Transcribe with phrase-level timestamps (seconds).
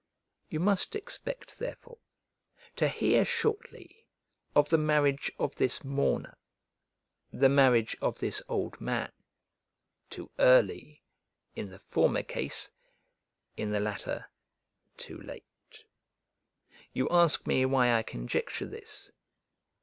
[0.49, 1.99] You must expect, therefore,
[2.75, 4.07] to hear shortly
[4.55, 6.39] of the marriage of this mourner,
[7.31, 9.11] the marriage of this old man;
[10.09, 11.03] too early
[11.55, 12.71] in the former case,
[13.55, 14.31] in the latter,
[14.97, 15.45] too late.
[16.93, 19.11] You ask me why I conjecture this?